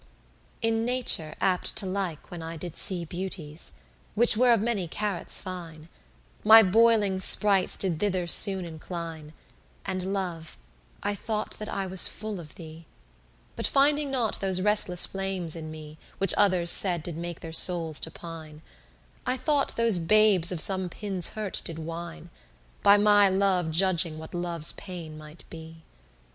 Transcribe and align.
16 0.63 0.73
In 0.79 0.83
nature 0.83 1.35
apt 1.39 1.75
to 1.75 1.85
like 1.85 2.31
when 2.31 2.41
I 2.41 2.57
did 2.57 2.75
see 2.75 3.05
Beauties, 3.05 3.73
which 4.15 4.35
were 4.35 4.51
of 4.51 4.59
many 4.59 4.87
carats 4.87 5.43
fine, 5.43 5.89
My 6.43 6.63
boiling 6.63 7.19
sprites 7.19 7.75
did 7.75 7.99
thither 7.99 8.25
soon 8.25 8.65
incline, 8.65 9.33
And, 9.85 10.11
Love, 10.11 10.57
I 11.03 11.13
thought 11.13 11.51
that 11.59 11.69
I 11.69 11.85
was 11.85 12.07
full 12.07 12.39
of 12.39 12.55
thee: 12.55 12.87
But 13.55 13.67
finding 13.67 14.09
not 14.09 14.39
those 14.39 14.59
restless 14.61 15.05
flames 15.05 15.55
in 15.55 15.69
me, 15.69 15.99
Which 16.17 16.33
others 16.35 16.71
said 16.71 17.03
did 17.03 17.15
make 17.15 17.41
their 17.41 17.53
souls 17.53 17.99
to 17.99 18.09
pine, 18.09 18.63
I 19.27 19.37
thought 19.37 19.75
those 19.75 19.99
babes 19.99 20.51
of 20.51 20.59
some 20.61 20.89
pin's 20.89 21.29
hurt 21.37 21.61
did 21.63 21.77
whine, 21.77 22.31
By 22.81 22.97
my 22.97 23.29
love 23.29 23.69
judging 23.69 24.17
what 24.17 24.33
love's 24.33 24.71
pain 24.71 25.15
might 25.15 25.43
be. 25.51 25.83